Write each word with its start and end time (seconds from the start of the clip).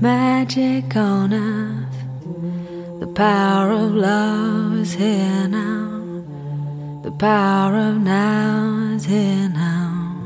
magic 0.00 0.94
on 0.96 1.32
earth. 1.32 3.00
The 3.00 3.06
power 3.06 3.70
of 3.72 3.94
love 3.94 4.78
is 4.78 4.94
here 4.94 5.48
now. 5.48 6.22
The 7.02 7.12
power 7.12 7.76
of 7.76 7.96
now 7.98 8.94
is 8.94 9.06
here 9.06 9.48
now. 9.48 10.16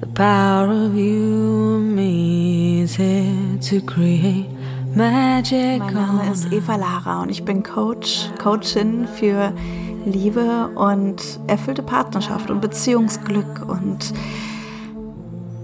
The 0.00 0.06
power 0.08 0.68
of 0.68 0.94
you 0.94 1.76
and 1.76 1.96
me 1.96 2.82
is 2.82 2.96
here 2.96 3.58
to 3.62 3.80
create 3.80 4.48
magic 4.94 5.80
Mein 5.80 5.94
Name 5.94 6.32
ist. 6.32 6.52
Eva 6.52 6.76
Lara 6.76 7.22
und 7.22 7.30
ich 7.30 7.44
bin 7.44 7.62
Coach, 7.62 8.28
Coachin 8.42 9.06
für 9.06 9.52
Liebe 10.04 10.68
und 10.74 11.22
erfüllte 11.46 11.82
Partnerschaft 11.82 12.50
und 12.50 12.60
Beziehungsglück 12.60 13.66
und 13.66 14.12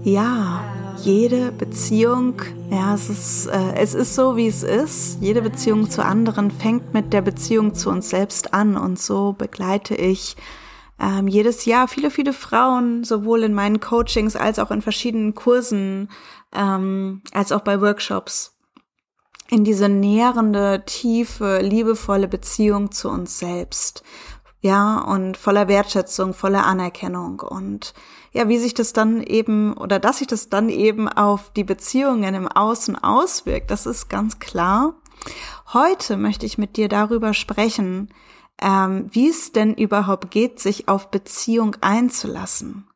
ja, 0.03 0.61
jede 1.03 1.51
Beziehung, 1.51 2.41
ja, 2.69 2.93
es 2.93 3.09
ist, 3.09 3.47
äh, 3.47 3.73
es 3.75 3.93
ist 3.93 4.15
so, 4.15 4.35
wie 4.35 4.47
es 4.47 4.63
ist. 4.63 5.17
Jede 5.21 5.41
Beziehung 5.41 5.89
zu 5.89 6.03
anderen 6.03 6.51
fängt 6.51 6.93
mit 6.93 7.13
der 7.13 7.21
Beziehung 7.21 7.73
zu 7.73 7.89
uns 7.89 8.09
selbst 8.09 8.53
an 8.53 8.77
und 8.77 8.99
so 8.99 9.33
begleite 9.33 9.95
ich 9.95 10.35
ähm, 10.99 11.27
jedes 11.27 11.65
Jahr 11.65 11.87
viele, 11.87 12.11
viele 12.11 12.33
Frauen, 12.33 13.03
sowohl 13.03 13.43
in 13.43 13.53
meinen 13.53 13.79
Coachings 13.79 14.35
als 14.35 14.59
auch 14.59 14.71
in 14.71 14.81
verschiedenen 14.81 15.33
Kursen, 15.33 16.09
ähm, 16.53 17.21
als 17.31 17.51
auch 17.51 17.61
bei 17.61 17.79
Workshops, 17.81 18.57
in 19.49 19.63
diese 19.63 19.89
nährende, 19.89 20.83
tiefe, 20.85 21.59
liebevolle 21.61 22.27
Beziehung 22.27 22.91
zu 22.91 23.09
uns 23.09 23.39
selbst. 23.39 24.03
Ja, 24.61 24.99
und 24.99 25.37
voller 25.37 25.69
Wertschätzung, 25.69 26.33
voller 26.33 26.65
Anerkennung 26.65 27.39
und 27.39 27.93
ja, 28.33 28.49
wie 28.49 28.57
sich 28.57 28.73
das 28.73 28.91
dann 28.91 29.23
eben 29.23 29.73
oder 29.73 29.99
dass 29.99 30.17
sich 30.17 30.27
das 30.27 30.49
dann 30.49 30.67
eben 30.69 31.07
auf 31.07 31.51
die 31.53 31.63
Beziehungen 31.63 32.35
im 32.35 32.47
Außen 32.47 32.97
auswirkt, 32.97 33.71
das 33.71 33.85
ist 33.85 34.09
ganz 34.09 34.39
klar. 34.39 34.95
Heute 35.73 36.17
möchte 36.17 36.45
ich 36.45 36.57
mit 36.57 36.75
dir 36.75 36.89
darüber 36.89 37.33
sprechen, 37.33 38.09
ähm, 38.61 39.07
wie 39.11 39.29
es 39.29 39.53
denn 39.53 39.73
überhaupt 39.73 40.29
geht, 40.31 40.59
sich 40.59 40.89
auf 40.89 41.09
Beziehung 41.09 41.77
einzulassen. 41.81 42.87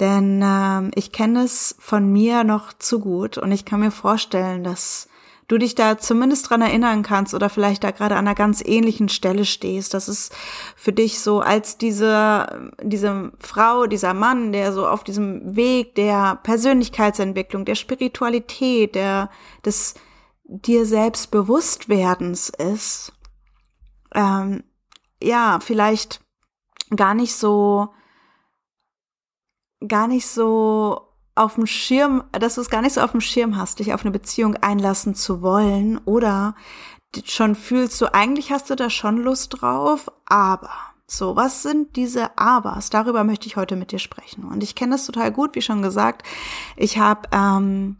Denn 0.00 0.42
ähm, 0.42 0.90
ich 0.94 1.12
kenne 1.12 1.44
es 1.44 1.76
von 1.78 2.10
mir 2.10 2.42
noch 2.42 2.72
zu 2.72 2.98
gut 2.98 3.38
und 3.38 3.52
ich 3.52 3.64
kann 3.64 3.80
mir 3.80 3.92
vorstellen, 3.92 4.64
dass 4.64 5.08
du 5.48 5.58
dich 5.58 5.74
da 5.74 5.98
zumindest 5.98 6.48
dran 6.48 6.62
erinnern 6.62 7.02
kannst 7.02 7.34
oder 7.34 7.50
vielleicht 7.50 7.84
da 7.84 7.90
gerade 7.90 8.16
an 8.16 8.26
einer 8.26 8.34
ganz 8.34 8.62
ähnlichen 8.64 9.08
Stelle 9.08 9.44
stehst. 9.44 9.94
Das 9.94 10.08
ist 10.08 10.34
für 10.76 10.92
dich 10.92 11.20
so 11.20 11.40
als 11.40 11.78
diese, 11.78 12.70
diese 12.82 13.32
Frau, 13.38 13.86
dieser 13.86 14.14
Mann, 14.14 14.52
der 14.52 14.72
so 14.72 14.86
auf 14.86 15.04
diesem 15.04 15.56
Weg 15.56 15.94
der 15.94 16.36
Persönlichkeitsentwicklung, 16.42 17.64
der 17.64 17.74
Spiritualität, 17.74 18.94
der, 18.94 19.30
des 19.64 19.94
dir 20.44 20.86
selbst 20.86 21.30
Bewusstwerdens 21.30 22.48
ist, 22.48 23.12
ähm, 24.14 24.64
ja, 25.22 25.60
vielleicht 25.60 26.20
gar 26.94 27.14
nicht 27.14 27.34
so, 27.34 27.88
gar 29.86 30.08
nicht 30.08 30.26
so 30.26 31.11
auf 31.34 31.54
dem 31.54 31.66
Schirm, 31.66 32.24
dass 32.32 32.56
du 32.56 32.60
es 32.60 32.70
gar 32.70 32.82
nicht 32.82 32.94
so 32.94 33.00
auf 33.00 33.12
dem 33.12 33.20
Schirm 33.20 33.56
hast, 33.56 33.78
dich 33.78 33.94
auf 33.94 34.02
eine 34.02 34.10
Beziehung 34.10 34.56
einlassen 34.56 35.14
zu 35.14 35.42
wollen 35.42 35.98
oder 36.04 36.54
schon 37.24 37.54
fühlst 37.54 38.00
du, 38.00 38.12
eigentlich 38.12 38.50
hast 38.52 38.70
du 38.70 38.74
da 38.74 38.90
schon 38.90 39.18
Lust 39.18 39.60
drauf, 39.60 40.10
aber 40.26 40.70
so, 41.06 41.36
was 41.36 41.62
sind 41.62 41.96
diese 41.96 42.38
Abers? 42.38 42.88
Darüber 42.88 43.22
möchte 43.22 43.46
ich 43.46 43.56
heute 43.56 43.76
mit 43.76 43.92
dir 43.92 43.98
sprechen. 43.98 44.44
Und 44.44 44.62
ich 44.62 44.74
kenne 44.74 44.92
das 44.92 45.04
total 45.04 45.30
gut, 45.30 45.54
wie 45.54 45.60
schon 45.60 45.82
gesagt. 45.82 46.26
Ich 46.76 46.96
habe 46.96 47.28
ähm, 47.32 47.98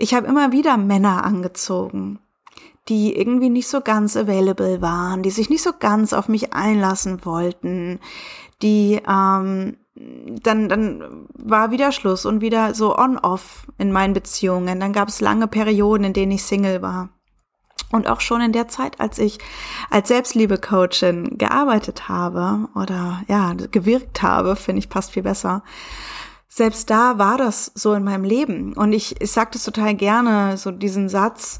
ich 0.00 0.14
habe 0.14 0.26
immer 0.26 0.50
wieder 0.50 0.76
Männer 0.78 1.24
angezogen, 1.24 2.20
die 2.88 3.14
irgendwie 3.14 3.50
nicht 3.50 3.68
so 3.68 3.82
ganz 3.82 4.16
available 4.16 4.80
waren, 4.80 5.22
die 5.22 5.30
sich 5.30 5.50
nicht 5.50 5.62
so 5.62 5.72
ganz 5.78 6.12
auf 6.12 6.28
mich 6.28 6.54
einlassen 6.54 7.24
wollten, 7.26 8.00
die 8.62 9.00
ähm, 9.06 9.76
dann, 10.42 10.68
dann 10.68 11.26
war 11.34 11.70
wieder 11.70 11.92
Schluss 11.92 12.24
und 12.24 12.40
wieder 12.40 12.74
so 12.74 12.96
on-off 12.96 13.66
in 13.78 13.92
meinen 13.92 14.14
Beziehungen. 14.14 14.80
Dann 14.80 14.92
gab 14.92 15.08
es 15.08 15.20
lange 15.20 15.46
Perioden, 15.46 16.04
in 16.04 16.12
denen 16.12 16.32
ich 16.32 16.44
Single 16.44 16.82
war. 16.82 17.10
Und 17.92 18.06
auch 18.06 18.20
schon 18.20 18.40
in 18.40 18.52
der 18.52 18.68
Zeit, 18.68 19.00
als 19.00 19.18
ich 19.18 19.38
als 19.90 20.08
Selbstliebe-Coachin 20.08 21.38
gearbeitet 21.38 22.08
habe 22.08 22.68
oder 22.74 23.22
ja, 23.26 23.54
gewirkt 23.54 24.22
habe, 24.22 24.54
finde 24.54 24.78
ich 24.78 24.88
passt 24.88 25.10
viel 25.10 25.24
besser. 25.24 25.64
Selbst 26.48 26.90
da 26.90 27.18
war 27.18 27.36
das 27.36 27.72
so 27.74 27.92
in 27.94 28.04
meinem 28.04 28.24
Leben. 28.24 28.74
Und 28.74 28.92
ich, 28.92 29.20
ich 29.20 29.32
sage 29.32 29.50
das 29.52 29.64
total 29.64 29.94
gerne, 29.94 30.56
so 30.56 30.70
diesen 30.70 31.08
Satz, 31.08 31.58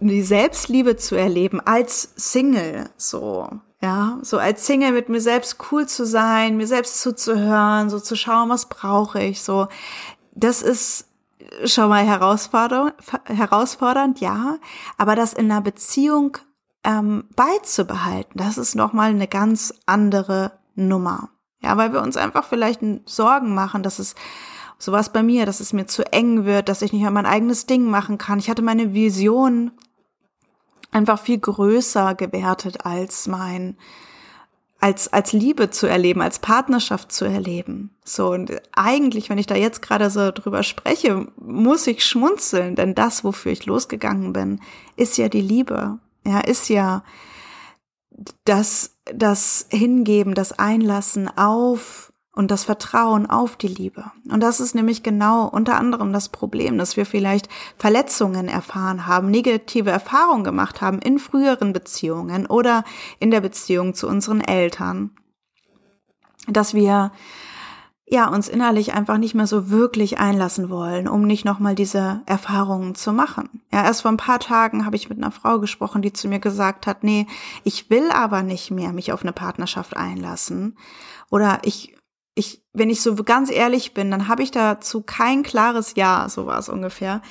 die 0.00 0.22
Selbstliebe 0.22 0.96
zu 0.96 1.14
erleben 1.14 1.60
als 1.60 2.12
Single, 2.16 2.90
so. 2.96 3.48
Ja, 3.86 4.18
so 4.22 4.38
als 4.38 4.66
Single 4.66 4.90
mit 4.90 5.08
mir 5.08 5.20
selbst 5.20 5.58
cool 5.70 5.86
zu 5.86 6.04
sein, 6.04 6.56
mir 6.56 6.66
selbst 6.66 7.00
zuzuhören, 7.02 7.88
so 7.88 8.00
zu 8.00 8.16
schauen, 8.16 8.48
was 8.48 8.68
brauche 8.68 9.22
ich, 9.22 9.42
so. 9.42 9.68
Das 10.32 10.60
ist 10.60 11.06
schon 11.64 11.88
mal 11.88 12.04
herausfordernd, 12.04 12.94
herausfordernd, 13.26 14.18
ja, 14.18 14.56
aber 14.98 15.14
das 15.14 15.34
in 15.34 15.52
einer 15.52 15.60
Beziehung 15.60 16.36
ähm, 16.82 17.28
beizubehalten, 17.36 18.32
das 18.34 18.58
ist 18.58 18.74
nochmal 18.74 19.10
eine 19.10 19.28
ganz 19.28 19.72
andere 19.86 20.50
Nummer. 20.74 21.28
Ja, 21.62 21.76
weil 21.76 21.92
wir 21.92 22.02
uns 22.02 22.16
einfach 22.16 22.44
vielleicht 22.44 22.80
Sorgen 23.04 23.54
machen, 23.54 23.84
dass 23.84 24.00
es 24.00 24.16
sowas 24.78 25.12
bei 25.12 25.22
mir, 25.22 25.46
dass 25.46 25.60
es 25.60 25.72
mir 25.72 25.86
zu 25.86 26.12
eng 26.12 26.44
wird, 26.44 26.68
dass 26.68 26.82
ich 26.82 26.92
nicht 26.92 27.02
mehr 27.02 27.12
mein 27.12 27.24
eigenes 27.24 27.66
Ding 27.66 27.84
machen 27.84 28.18
kann. 28.18 28.40
Ich 28.40 28.50
hatte 28.50 28.62
meine 28.62 28.94
Vision 28.94 29.70
einfach 30.96 31.20
viel 31.20 31.38
größer 31.38 32.14
gewertet 32.14 32.86
als 32.86 33.28
mein 33.28 33.76
als 34.80 35.12
als 35.12 35.32
Liebe 35.32 35.70
zu 35.70 35.86
erleben, 35.86 36.22
als 36.22 36.38
Partnerschaft 36.38 37.12
zu 37.12 37.24
erleben. 37.24 37.90
So 38.04 38.30
und 38.30 38.52
eigentlich, 38.74 39.30
wenn 39.30 39.38
ich 39.38 39.46
da 39.46 39.54
jetzt 39.54 39.82
gerade 39.82 40.10
so 40.10 40.30
drüber 40.30 40.62
spreche, 40.62 41.28
muss 41.36 41.86
ich 41.86 42.04
schmunzeln, 42.04 42.76
denn 42.76 42.94
das, 42.94 43.24
wofür 43.24 43.52
ich 43.52 43.66
losgegangen 43.66 44.32
bin, 44.32 44.60
ist 44.96 45.18
ja 45.18 45.28
die 45.28 45.40
Liebe. 45.40 45.98
Ja, 46.26 46.40
ist 46.40 46.68
ja 46.68 47.02
das 48.44 48.96
das 49.04 49.66
Hingeben, 49.70 50.34
das 50.34 50.58
Einlassen 50.58 51.28
auf 51.36 52.12
und 52.36 52.50
das 52.50 52.64
Vertrauen 52.64 53.28
auf 53.28 53.56
die 53.56 53.66
Liebe. 53.66 54.12
Und 54.30 54.40
das 54.40 54.60
ist 54.60 54.74
nämlich 54.74 55.02
genau 55.02 55.48
unter 55.48 55.76
anderem 55.78 56.12
das 56.12 56.28
Problem, 56.28 56.78
dass 56.78 56.96
wir 56.96 57.06
vielleicht 57.06 57.48
Verletzungen 57.78 58.46
erfahren 58.46 59.06
haben, 59.06 59.30
negative 59.30 59.90
Erfahrungen 59.90 60.44
gemacht 60.44 60.80
haben 60.80 61.00
in 61.00 61.18
früheren 61.18 61.72
Beziehungen 61.72 62.46
oder 62.46 62.84
in 63.18 63.30
der 63.30 63.40
Beziehung 63.40 63.94
zu 63.94 64.06
unseren 64.06 64.42
Eltern. 64.42 65.10
Dass 66.46 66.74
wir 66.74 67.10
ja, 68.08 68.28
uns 68.28 68.48
innerlich 68.48 68.94
einfach 68.94 69.18
nicht 69.18 69.34
mehr 69.34 69.48
so 69.48 69.68
wirklich 69.68 70.18
einlassen 70.18 70.70
wollen, 70.70 71.08
um 71.08 71.22
nicht 71.22 71.44
nochmal 71.44 71.74
diese 71.74 72.22
Erfahrungen 72.26 72.94
zu 72.94 73.12
machen. 73.12 73.62
Ja, 73.72 73.84
erst 73.84 74.02
vor 74.02 74.12
ein 74.12 74.16
paar 74.16 74.38
Tagen 74.38 74.86
habe 74.86 74.94
ich 74.94 75.08
mit 75.08 75.18
einer 75.18 75.32
Frau 75.32 75.58
gesprochen, 75.58 76.02
die 76.02 76.12
zu 76.12 76.28
mir 76.28 76.38
gesagt 76.38 76.86
hat, 76.86 77.02
nee, 77.02 77.26
ich 77.64 77.90
will 77.90 78.08
aber 78.12 78.44
nicht 78.44 78.70
mehr 78.70 78.92
mich 78.92 79.12
auf 79.12 79.22
eine 79.22 79.32
Partnerschaft 79.32 79.96
einlassen. 79.96 80.78
Oder 81.30 81.58
ich, 81.64 81.95
ich, 82.36 82.62
wenn 82.74 82.90
ich 82.90 83.00
so 83.00 83.16
ganz 83.16 83.50
ehrlich 83.50 83.94
bin, 83.94 84.10
dann 84.10 84.28
habe 84.28 84.42
ich 84.42 84.50
dazu 84.50 85.00
kein 85.00 85.42
klares 85.42 85.94
Ja, 85.96 86.28
so 86.28 86.46
war 86.46 86.58
es 86.58 86.68
ungefähr, 86.68 87.22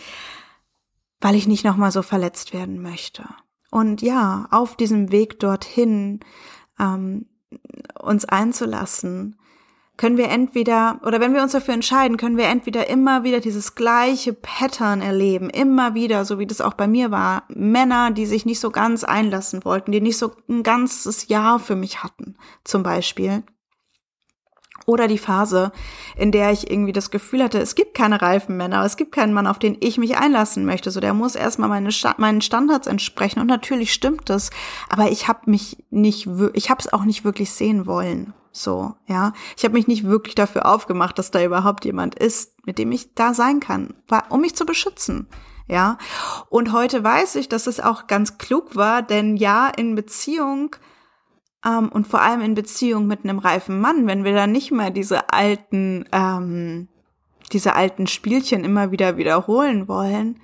weil 1.21 1.35
ich 1.35 1.47
nicht 1.47 1.63
nochmal 1.63 1.91
so 1.91 2.01
verletzt 2.01 2.53
werden 2.53 2.81
möchte. 2.81 3.23
Und 3.69 4.01
ja, 4.01 4.47
auf 4.49 4.75
diesem 4.75 5.11
Weg 5.11 5.39
dorthin 5.39 6.21
ähm, 6.79 7.27
uns 7.99 8.25
einzulassen, 8.25 9.37
können 9.97 10.17
wir 10.17 10.29
entweder, 10.29 10.99
oder 11.05 11.21
wenn 11.21 11.33
wir 11.33 11.41
uns 11.41 11.53
dafür 11.53 11.73
entscheiden, 11.73 12.17
können 12.17 12.35
wir 12.35 12.47
entweder 12.47 12.89
immer 12.89 13.23
wieder 13.23 13.39
dieses 13.39 13.75
gleiche 13.75 14.33
Pattern 14.33 15.01
erleben, 15.01 15.49
immer 15.49 15.93
wieder, 15.93 16.25
so 16.25 16.37
wie 16.39 16.47
das 16.47 16.61
auch 16.61 16.73
bei 16.73 16.87
mir 16.87 17.11
war, 17.11 17.43
Männer, 17.47 18.11
die 18.11 18.25
sich 18.25 18.45
nicht 18.45 18.59
so 18.59 18.71
ganz 18.71 19.03
einlassen 19.03 19.63
wollten, 19.63 19.91
die 19.91 20.01
nicht 20.01 20.17
so 20.17 20.31
ein 20.49 20.63
ganzes 20.63 21.27
Jahr 21.29 21.59
für 21.59 21.75
mich 21.75 22.03
hatten, 22.03 22.35
zum 22.65 22.83
Beispiel. 22.83 23.43
Oder 24.85 25.07
die 25.07 25.17
Phase, 25.17 25.71
in 26.15 26.31
der 26.31 26.51
ich 26.51 26.69
irgendwie 26.69 26.93
das 26.93 27.09
Gefühl 27.09 27.43
hatte, 27.43 27.59
es 27.59 27.73
gibt 27.73 27.95
keine 27.95 28.21
reifen 28.21 28.55
Männer, 28.55 28.85
es 28.85 28.97
gibt 28.97 29.11
keinen 29.11 29.33
Mann, 29.33 29.47
auf 29.47 29.57
den 29.57 29.77
ich 29.79 29.97
mich 29.97 30.17
einlassen 30.17 30.65
möchte. 30.65 30.91
So, 30.91 30.99
der 30.99 31.15
muss 31.15 31.35
erstmal 31.35 31.69
meine 31.69 31.89
meinen 32.17 32.41
Standards 32.41 32.85
entsprechen. 32.85 33.39
Und 33.39 33.47
natürlich 33.47 33.93
stimmt 33.93 34.29
es, 34.29 34.51
aber 34.89 35.09
ich 35.09 35.27
habe 35.27 35.49
mich 35.49 35.83
nicht, 35.89 36.27
ich 36.53 36.69
habe 36.69 36.81
es 36.81 36.93
auch 36.93 37.03
nicht 37.03 37.25
wirklich 37.25 37.51
sehen 37.51 37.87
wollen. 37.87 38.33
So, 38.51 38.93
ja. 39.07 39.33
Ich 39.57 39.65
habe 39.65 39.73
mich 39.73 39.87
nicht 39.87 40.05
wirklich 40.05 40.35
dafür 40.35 40.65
aufgemacht, 40.65 41.17
dass 41.19 41.31
da 41.31 41.43
überhaupt 41.43 41.83
jemand 41.83 42.15
ist, 42.15 42.53
mit 42.65 42.77
dem 42.77 42.91
ich 42.91 43.13
da 43.15 43.33
sein 43.33 43.59
kann, 43.59 43.93
um 44.29 44.41
mich 44.41 44.55
zu 44.55 44.65
beschützen. 44.65 45.27
Ja. 45.67 45.97
Und 46.49 46.71
heute 46.71 47.03
weiß 47.03 47.35
ich, 47.35 47.49
dass 47.49 47.67
es 47.67 47.79
auch 47.79 48.07
ganz 48.07 48.37
klug 48.37 48.75
war, 48.75 49.01
denn 49.01 49.35
ja, 49.35 49.67
in 49.67 49.95
Beziehung 49.95 50.75
ähm, 51.65 51.89
und 51.89 52.07
vor 52.07 52.21
allem 52.21 52.41
in 52.41 52.55
Beziehung 52.55 53.07
mit 53.07 53.23
einem 53.23 53.39
reifen 53.39 53.79
Mann, 53.79 54.07
wenn 54.07 54.23
wir 54.23 54.33
dann 54.33 54.51
nicht 54.51 54.71
mehr 54.71 54.91
diese 54.91 55.29
alten, 55.31 56.05
ähm, 56.11 56.87
diese 57.51 57.75
alten 57.75 58.07
Spielchen 58.07 58.63
immer 58.63 58.91
wieder 58.91 59.17
wiederholen 59.17 59.87
wollen, 59.87 60.39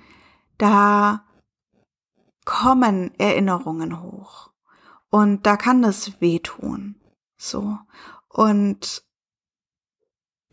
da 0.58 1.24
kommen 2.44 3.12
Erinnerungen 3.18 4.02
hoch. 4.02 4.50
Und 5.10 5.46
da 5.46 5.56
kann 5.56 5.82
das 5.82 6.20
wehtun. 6.20 6.96
So. 7.36 7.78
Und 8.28 9.04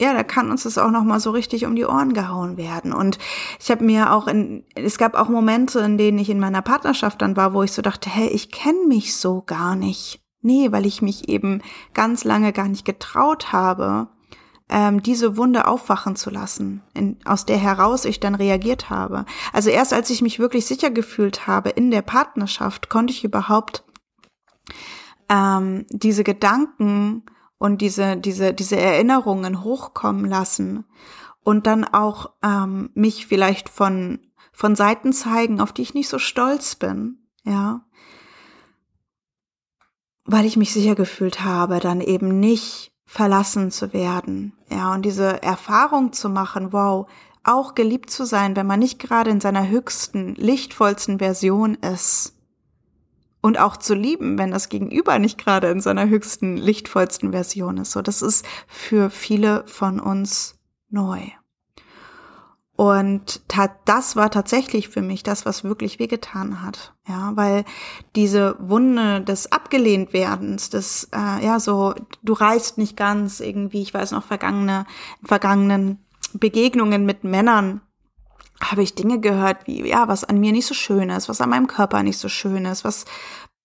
ja, 0.01 0.13
da 0.13 0.23
kann 0.23 0.49
uns 0.49 0.63
das 0.63 0.77
auch 0.77 0.91
noch 0.91 1.03
mal 1.03 1.19
so 1.19 1.31
richtig 1.31 1.65
um 1.65 1.75
die 1.75 1.85
Ohren 1.85 2.13
gehauen 2.13 2.57
werden. 2.57 2.93
Und 2.93 3.19
ich 3.59 3.69
habe 3.69 3.83
mir 3.83 4.13
auch 4.13 4.27
in, 4.27 4.65
es 4.75 4.97
gab 4.97 5.13
auch 5.13 5.29
Momente, 5.29 5.79
in 5.79 5.97
denen 5.97 6.19
ich 6.19 6.29
in 6.29 6.39
meiner 6.39 6.61
Partnerschaft 6.61 7.21
dann 7.21 7.35
war, 7.35 7.53
wo 7.53 7.63
ich 7.63 7.71
so 7.71 7.81
dachte, 7.81 8.09
hey, 8.09 8.27
ich 8.27 8.51
kenne 8.51 8.85
mich 8.87 9.15
so 9.15 9.41
gar 9.41 9.75
nicht. 9.75 10.21
Nee, 10.41 10.71
weil 10.71 10.85
ich 10.85 11.01
mich 11.01 11.27
eben 11.27 11.61
ganz 11.93 12.23
lange 12.23 12.53
gar 12.53 12.67
nicht 12.67 12.85
getraut 12.85 13.51
habe, 13.51 14.07
ähm, 14.69 15.01
diese 15.01 15.35
Wunde 15.35 15.67
aufwachen 15.67 16.15
zu 16.15 16.29
lassen, 16.29 16.83
in, 16.93 17.17
aus 17.25 17.45
der 17.45 17.57
heraus 17.57 18.05
ich 18.05 18.19
dann 18.19 18.35
reagiert 18.35 18.89
habe. 18.89 19.25
Also 19.51 19.69
erst 19.69 19.93
als 19.93 20.09
ich 20.11 20.21
mich 20.21 20.39
wirklich 20.39 20.65
sicher 20.65 20.91
gefühlt 20.91 21.47
habe 21.47 21.69
in 21.69 21.91
der 21.91 22.03
Partnerschaft, 22.03 22.89
konnte 22.89 23.11
ich 23.11 23.23
überhaupt 23.23 23.83
ähm, 25.27 25.85
diese 25.89 26.23
Gedanken 26.23 27.23
und 27.57 27.81
diese, 27.81 28.15
diese, 28.15 28.53
diese 28.53 28.77
Erinnerungen 28.77 29.63
hochkommen 29.63 30.25
lassen 30.25 30.85
und 31.43 31.67
dann 31.67 31.83
auch 31.83 32.31
ähm, 32.43 32.91
mich 32.93 33.25
vielleicht 33.25 33.69
von, 33.69 34.19
von 34.53 34.75
Seiten 34.75 35.13
zeigen, 35.13 35.59
auf 35.59 35.73
die 35.73 35.81
ich 35.81 35.95
nicht 35.95 36.09
so 36.09 36.19
stolz 36.19 36.75
bin, 36.75 37.17
ja, 37.43 37.85
weil 40.31 40.45
ich 40.45 40.57
mich 40.57 40.73
sicher 40.73 40.95
gefühlt 40.95 41.43
habe, 41.43 41.79
dann 41.79 42.01
eben 42.01 42.39
nicht 42.39 42.91
verlassen 43.05 43.71
zu 43.71 43.93
werden. 43.93 44.53
Ja, 44.69 44.93
und 44.93 45.03
diese 45.03 45.41
Erfahrung 45.41 46.13
zu 46.13 46.29
machen, 46.29 46.71
wow, 46.71 47.07
auch 47.43 47.73
geliebt 47.73 48.11
zu 48.11 48.25
sein, 48.25 48.55
wenn 48.55 48.67
man 48.67 48.79
nicht 48.79 48.99
gerade 48.99 49.31
in 49.31 49.41
seiner 49.41 49.67
höchsten, 49.67 50.35
lichtvollsten 50.35 51.17
Version 51.17 51.75
ist. 51.75 52.35
Und 53.41 53.57
auch 53.57 53.77
zu 53.77 53.95
lieben, 53.95 54.37
wenn 54.37 54.51
das 54.51 54.69
Gegenüber 54.69 55.17
nicht 55.17 55.39
gerade 55.39 55.69
in 55.69 55.79
seiner 55.79 56.07
höchsten, 56.09 56.57
lichtvollsten 56.57 57.31
Version 57.31 57.77
ist. 57.77 57.91
So, 57.91 58.01
das 58.01 58.21
ist 58.21 58.45
für 58.67 59.09
viele 59.09 59.63
von 59.65 59.99
uns 59.99 60.55
neu. 60.89 61.21
Und 62.79 63.41
das 63.83 64.15
war 64.15 64.31
tatsächlich 64.31 64.87
für 64.87 65.01
mich 65.01 65.21
das, 65.21 65.45
was 65.45 65.65
wirklich 65.65 65.99
wehgetan 65.99 66.61
hat. 66.61 66.93
Ja, 67.05 67.33
weil 67.35 67.65
diese 68.15 68.55
Wunde 68.57 69.19
des 69.19 69.51
Abgelehntwerdens, 69.51 70.69
des, 70.69 71.09
äh, 71.13 71.45
ja, 71.45 71.59
so, 71.59 71.93
du 72.23 72.31
reißt 72.31 72.77
nicht 72.77 72.95
ganz 72.95 73.41
irgendwie, 73.41 73.81
ich 73.81 73.93
weiß 73.93 74.11
noch, 74.11 74.23
vergangene, 74.23 74.85
vergangenen 75.25 75.99
Begegnungen 76.31 77.05
mit 77.05 77.25
Männern, 77.25 77.81
habe 78.61 78.81
ich 78.81 78.95
Dinge 78.95 79.19
gehört, 79.19 79.67
wie, 79.67 79.85
ja, 79.85 80.07
was 80.07 80.23
an 80.23 80.39
mir 80.39 80.53
nicht 80.53 80.65
so 80.65 80.73
schön 80.73 81.09
ist, 81.09 81.27
was 81.27 81.41
an 81.41 81.49
meinem 81.49 81.67
Körper 81.67 82.01
nicht 82.01 82.17
so 82.17 82.29
schön 82.29 82.63
ist, 82.63 82.85
was, 82.85 83.03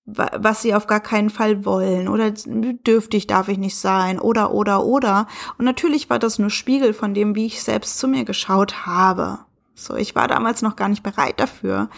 was 0.06 0.62
sie 0.62 0.74
auf 0.74 0.86
gar 0.86 1.00
keinen 1.00 1.30
Fall 1.30 1.64
wollen. 1.64 2.08
Oder 2.08 2.30
dürftig 2.30 3.26
darf 3.26 3.48
ich 3.48 3.58
nicht 3.58 3.76
sein. 3.76 4.18
Oder 4.18 4.52
oder 4.52 4.84
oder. 4.84 5.26
Und 5.58 5.64
natürlich 5.64 6.10
war 6.10 6.18
das 6.18 6.38
nur 6.38 6.50
Spiegel 6.50 6.92
von 6.92 7.14
dem, 7.14 7.34
wie 7.34 7.46
ich 7.46 7.62
selbst 7.62 7.98
zu 7.98 8.08
mir 8.08 8.24
geschaut 8.24 8.86
habe. 8.86 9.38
So, 9.74 9.96
ich 9.96 10.14
war 10.14 10.28
damals 10.28 10.62
noch 10.62 10.76
gar 10.76 10.88
nicht 10.88 11.02
bereit 11.02 11.40
dafür 11.40 11.88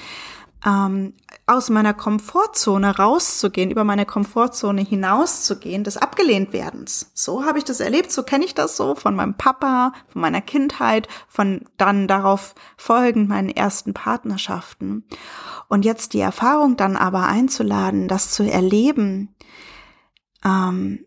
ähm, 0.64 1.14
aus 1.46 1.70
meiner 1.70 1.94
Komfortzone 1.94 2.96
rauszugehen, 2.96 3.70
über 3.70 3.84
meine 3.84 4.06
Komfortzone 4.06 4.82
hinauszugehen, 4.82 5.84
des 5.84 5.96
Abgelehntwerdens. 5.96 7.10
So 7.14 7.44
habe 7.44 7.58
ich 7.58 7.64
das 7.64 7.80
erlebt, 7.80 8.10
so 8.10 8.22
kenne 8.22 8.44
ich 8.44 8.54
das 8.54 8.76
so 8.76 8.94
von 8.94 9.14
meinem 9.14 9.36
Papa, 9.36 9.92
von 10.08 10.22
meiner 10.22 10.40
Kindheit, 10.40 11.08
von 11.28 11.64
dann 11.76 12.08
darauf 12.08 12.54
folgend 12.76 13.28
meinen 13.28 13.50
ersten 13.50 13.94
Partnerschaften. 13.94 15.04
Und 15.68 15.84
jetzt 15.84 16.14
die 16.14 16.20
Erfahrung 16.20 16.76
dann 16.76 16.96
aber 16.96 17.26
einzuladen, 17.26 18.08
das 18.08 18.32
zu 18.32 18.42
erleben, 18.42 19.34
ähm, 20.44 21.04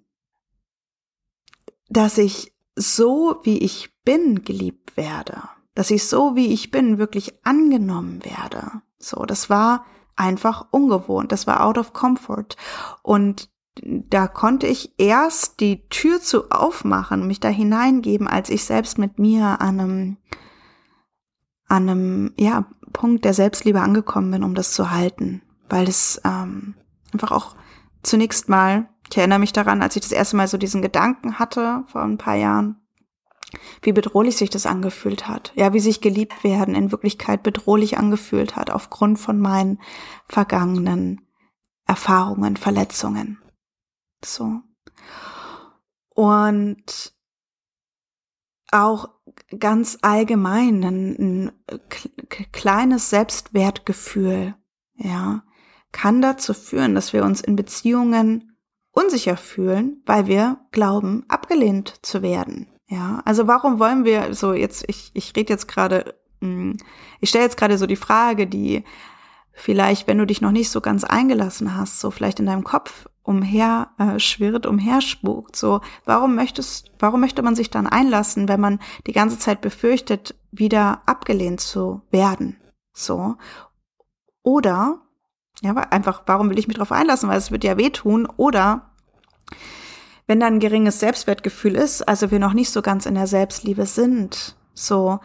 dass 1.90 2.18
ich 2.18 2.54
so, 2.76 3.40
wie 3.44 3.58
ich 3.58 3.90
bin, 4.04 4.44
geliebt 4.44 4.96
werde, 4.96 5.42
dass 5.76 5.92
ich 5.92 6.08
so, 6.08 6.36
wie 6.36 6.54
ich 6.54 6.72
bin, 6.72 6.98
wirklich 6.98 7.34
angenommen 7.44 8.24
werde 8.24 8.82
so, 9.00 9.26
das 9.26 9.50
war 9.50 9.86
einfach 10.16 10.68
ungewohnt. 10.72 11.32
Das 11.32 11.48
war 11.48 11.66
out 11.66 11.78
of 11.78 11.94
comfort. 11.94 12.58
Und 13.02 13.50
da 13.82 14.28
konnte 14.28 14.68
ich 14.68 14.94
erst 14.98 15.62
die 15.62 15.88
Tür 15.88 16.22
zu 16.22 16.52
aufmachen, 16.52 17.26
mich 17.26 17.40
da 17.40 17.48
hineingeben, 17.48 18.28
als 18.28 18.50
ich 18.50 18.66
selbst 18.66 18.98
mit 18.98 19.18
mir 19.18 19.62
an 19.62 19.80
einem, 19.80 20.18
an 21.68 21.90
einem, 21.90 22.34
ja, 22.38 22.66
Punkt 22.92 23.24
der 23.24 23.36
Selbstliebe 23.36 23.82
angekommen 23.82 24.32
bin, 24.32 24.44
um 24.44 24.56
das 24.56 24.74
zu 24.74 24.92
halten. 24.92 25.42
Weil 25.70 25.88
es 25.88 26.20
ähm, 26.26 26.74
einfach 27.14 27.32
auch 27.32 27.56
zunächst 28.02 28.50
mal, 28.50 28.90
ich 29.10 29.18
erinnere 29.18 29.40
mich 29.40 29.54
daran, 29.54 29.82
als 29.82 29.96
ich 29.96 30.02
das 30.02 30.12
erste 30.12 30.36
Mal 30.36 30.48
so 30.48 30.58
diesen 30.58 30.82
Gedanken 30.82 31.38
hatte 31.40 31.84
vor 31.88 32.02
ein 32.02 32.18
paar 32.18 32.36
Jahren, 32.36 32.79
wie 33.82 33.92
bedrohlich 33.92 34.38
sich 34.38 34.50
das 34.50 34.66
angefühlt 34.66 35.28
hat. 35.28 35.52
Ja, 35.56 35.74
wie 35.74 35.80
sich 35.80 36.02
geliebt 36.02 36.44
werden 36.44 36.76
in 36.76 36.92
Wirklichkeit 36.92 37.44
bedrohlich 37.44 37.98
angefühlt 37.98 38.56
hat 38.56 38.70
aufgrund 38.70 39.20
von 39.20 39.40
meinen 39.40 39.80
vergangenen 40.28 41.22
Erfahrungen, 41.86 42.58
Verletzungen. 42.58 43.40
So. 44.24 44.62
Und 46.10 47.14
auch 48.72 49.10
ganz 49.58 49.98
allgemein 50.02 50.84
ein, 50.84 51.16
ein 51.20 51.52
kleines 52.52 53.10
Selbstwertgefühl, 53.10 54.56
ja, 54.96 55.44
kann 55.92 56.22
dazu 56.22 56.54
führen, 56.54 56.94
dass 56.94 57.14
wir 57.14 57.24
uns 57.24 57.42
in 57.42 57.56
Beziehungen 57.56 58.58
unsicher 58.92 59.38
fühlen, 59.38 60.04
weil 60.06 60.28
wir 60.28 60.60
glauben, 60.72 61.26
abgelehnt 61.28 62.06
zu 62.06 62.22
werden. 62.22 62.68
Ja, 62.90 63.22
also 63.24 63.48
warum 63.48 63.80
wollen 63.80 64.04
wir 64.04 64.34
so 64.34 64.54
jetzt, 64.54 64.84
ich, 64.88 65.12
ich 65.14 65.36
rede 65.36 65.54
jetzt 65.54 65.68
gerade, 65.68 66.16
hm, 66.42 66.78
ich 67.22 67.30
stelle 67.30 67.46
jetzt 67.46 67.58
gerade 67.58 67.78
so 67.78 67.86
die 67.86 67.96
Frage, 67.96 68.48
die 68.48 68.84
vielleicht, 69.54 70.08
wenn 70.08 70.18
du 70.18 70.26
dich 70.26 70.42
noch 70.42 70.52
nicht 70.52 70.72
so 70.72 70.82
ganz 70.82 71.04
eingelassen 71.04 71.76
hast, 71.78 72.00
so 72.00 72.10
vielleicht 72.10 72.40
in 72.40 72.48
deinem 72.48 72.64
Kopf 72.64 73.08
umher 73.22 73.90
äh, 74.00 74.68
umherspukt, 74.68 75.56
so 75.56 75.82
warum 76.06 76.34
möchtest, 76.34 76.92
warum 76.98 77.20
möchte 77.20 77.44
man 77.44 77.56
sich 77.56 77.70
dann 77.70 77.86
einlassen, 77.86 78.48
wenn 78.48 78.60
man 78.60 78.80
die 79.06 79.14
ganze 79.14 79.38
Zeit 79.38 79.62
befürchtet, 79.62 80.36
wieder 80.52 81.04
abgelehnt 81.06 81.62
zu 81.62 82.02
werden, 82.10 82.58
so. 82.92 83.36
Oder 84.42 85.02
ja, 85.62 85.76
einfach, 85.76 86.24
warum 86.26 86.50
will 86.50 86.58
ich 86.58 86.68
mich 86.68 86.78
darauf 86.78 86.92
einlassen, 86.92 87.30
weil 87.30 87.38
es 87.38 87.52
wird 87.52 87.64
ja 87.64 87.78
wehtun. 87.78 88.28
Oder 88.38 88.90
wenn 90.30 90.40
da 90.40 90.46
ein 90.46 90.60
geringes 90.60 91.00
Selbstwertgefühl 91.00 91.76
ist, 91.76 92.08
also 92.08 92.30
wir 92.30 92.38
noch 92.38 92.54
nicht 92.54 92.70
so 92.70 92.84
ganz 92.84 93.08
in 93.08 93.16
der 93.16 93.26
Selbstliebe 93.26 93.88
sind, 93.88 94.56
so 94.76 95.20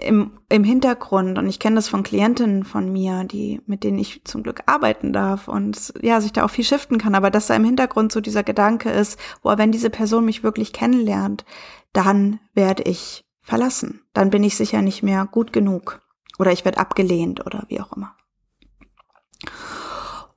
im, 0.00 0.32
im 0.48 0.64
Hintergrund, 0.64 1.38
und 1.38 1.48
ich 1.48 1.60
kenne 1.60 1.76
das 1.76 1.88
von 1.88 2.02
Klientinnen 2.02 2.64
von 2.64 2.92
mir, 2.92 3.22
die, 3.22 3.60
mit 3.66 3.84
denen 3.84 3.96
ich 3.96 4.24
zum 4.24 4.42
Glück 4.42 4.64
arbeiten 4.66 5.12
darf 5.12 5.46
und 5.46 5.94
ja, 6.02 6.20
sich 6.20 6.32
da 6.32 6.44
auch 6.44 6.50
viel 6.50 6.64
shiften 6.64 6.98
kann, 6.98 7.14
aber 7.14 7.30
dass 7.30 7.46
da 7.46 7.54
im 7.54 7.62
Hintergrund 7.62 8.10
so 8.10 8.20
dieser 8.20 8.42
Gedanke 8.42 8.90
ist, 8.90 9.20
wo 9.44 9.56
wenn 9.56 9.70
diese 9.70 9.88
Person 9.88 10.24
mich 10.24 10.42
wirklich 10.42 10.72
kennenlernt, 10.72 11.44
dann 11.92 12.40
werde 12.54 12.82
ich 12.82 13.24
verlassen. 13.40 14.02
Dann 14.14 14.30
bin 14.30 14.42
ich 14.42 14.56
sicher 14.56 14.82
nicht 14.82 15.04
mehr 15.04 15.28
gut 15.30 15.52
genug. 15.52 16.00
Oder 16.40 16.50
ich 16.50 16.64
werde 16.64 16.78
abgelehnt 16.78 17.46
oder 17.46 17.66
wie 17.68 17.80
auch 17.80 17.92
immer. 17.92 18.16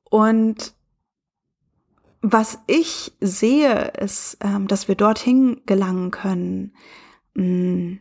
Und 0.03 0.75
was 2.21 2.59
ich 2.67 3.13
sehe, 3.19 3.91
ist, 3.99 4.37
ähm, 4.41 4.67
dass 4.67 4.87
wir 4.87 4.95
dorthin 4.95 5.61
gelangen 5.65 6.11
können, 6.11 6.75
mm, 7.33 7.97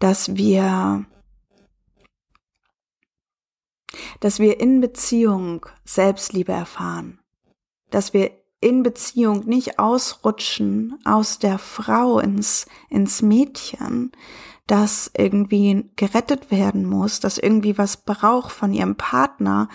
dass 0.00 0.36
wir, 0.36 1.04
dass 4.20 4.38
wir 4.38 4.60
in 4.60 4.80
Beziehung 4.80 5.66
Selbstliebe 5.84 6.52
erfahren, 6.52 7.20
dass 7.90 8.14
wir 8.14 8.30
in 8.60 8.82
Beziehung 8.82 9.44
nicht 9.44 9.78
ausrutschen 9.78 10.98
aus 11.04 11.38
der 11.38 11.58
Frau 11.58 12.18
ins, 12.18 12.66
ins 12.88 13.20
Mädchen, 13.20 14.10
das 14.66 15.10
irgendwie 15.14 15.90
gerettet 15.96 16.50
werden 16.50 16.86
muss, 16.86 17.20
das 17.20 17.36
irgendwie 17.36 17.76
was 17.76 17.98
braucht 17.98 18.52
von 18.52 18.72
ihrem 18.72 18.96
Partner, 18.96 19.68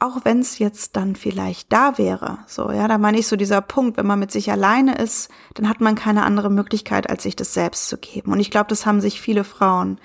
auch 0.00 0.24
wenn 0.24 0.40
es 0.40 0.58
jetzt 0.58 0.96
dann 0.96 1.14
vielleicht 1.14 1.72
da 1.72 1.98
wäre. 1.98 2.38
So, 2.46 2.70
ja, 2.70 2.88
da 2.88 2.98
meine 2.98 3.18
ich 3.18 3.26
so 3.26 3.36
dieser 3.36 3.60
Punkt, 3.60 3.98
wenn 3.98 4.06
man 4.06 4.18
mit 4.18 4.32
sich 4.32 4.50
alleine 4.50 4.96
ist, 4.96 5.30
dann 5.54 5.68
hat 5.68 5.80
man 5.80 5.94
keine 5.94 6.24
andere 6.24 6.50
Möglichkeit, 6.50 7.08
als 7.08 7.22
sich 7.22 7.36
das 7.36 7.54
selbst 7.54 7.88
zu 7.88 7.98
geben. 7.98 8.32
Und 8.32 8.40
ich 8.40 8.50
glaube, 8.50 8.68
das 8.68 8.86
haben 8.86 9.00
sich 9.00 9.20
viele 9.20 9.44
Frauen, 9.44 10.00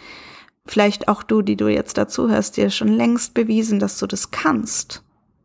vielleicht 0.65 1.07
auch 1.07 1.23
du, 1.23 1.41
die 1.41 1.55
du 1.55 1.67
jetzt 1.67 1.97
dazu 1.97 2.29
hörst, 2.29 2.57
dir 2.57 2.69
schon 2.69 2.89
längst 2.89 3.33
bewiesen, 3.33 3.79
dass 3.79 3.97
du 3.97 4.05
das 4.05 4.31
kannst 4.31 5.03